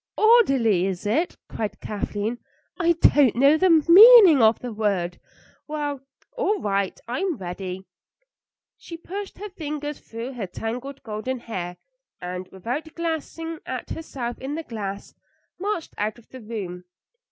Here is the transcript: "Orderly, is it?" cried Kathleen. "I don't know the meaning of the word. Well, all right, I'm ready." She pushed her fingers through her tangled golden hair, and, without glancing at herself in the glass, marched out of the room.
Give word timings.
"Orderly, 0.17 0.87
is 0.87 1.05
it?" 1.05 1.37
cried 1.47 1.79
Kathleen. 1.79 2.39
"I 2.79 2.93
don't 2.93 3.35
know 3.35 3.55
the 3.55 3.69
meaning 3.87 4.41
of 4.41 4.57
the 4.57 4.73
word. 4.73 5.19
Well, 5.67 6.01
all 6.35 6.59
right, 6.59 6.99
I'm 7.07 7.37
ready." 7.37 7.85
She 8.79 8.97
pushed 8.97 9.37
her 9.37 9.49
fingers 9.49 9.99
through 9.99 10.33
her 10.33 10.47
tangled 10.47 11.03
golden 11.03 11.37
hair, 11.41 11.77
and, 12.19 12.47
without 12.47 12.95
glancing 12.95 13.59
at 13.67 13.91
herself 13.91 14.39
in 14.39 14.55
the 14.55 14.63
glass, 14.63 15.13
marched 15.59 15.93
out 15.99 16.17
of 16.17 16.29
the 16.29 16.41
room. 16.41 16.85